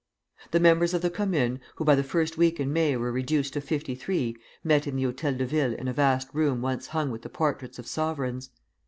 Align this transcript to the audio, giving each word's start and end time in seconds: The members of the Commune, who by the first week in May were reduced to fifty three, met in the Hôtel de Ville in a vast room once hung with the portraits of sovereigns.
The 0.49 0.59
members 0.59 0.95
of 0.95 1.03
the 1.03 1.11
Commune, 1.11 1.59
who 1.75 1.85
by 1.85 1.93
the 1.93 2.01
first 2.03 2.35
week 2.35 2.59
in 2.59 2.73
May 2.73 2.97
were 2.97 3.11
reduced 3.11 3.53
to 3.53 3.61
fifty 3.61 3.93
three, 3.93 4.35
met 4.63 4.87
in 4.87 4.95
the 4.95 5.03
Hôtel 5.03 5.37
de 5.37 5.45
Ville 5.45 5.75
in 5.75 5.87
a 5.87 5.93
vast 5.93 6.27
room 6.33 6.59
once 6.59 6.87
hung 6.87 7.11
with 7.11 7.21
the 7.21 7.29
portraits 7.29 7.77
of 7.77 7.85
sovereigns. 7.85 8.49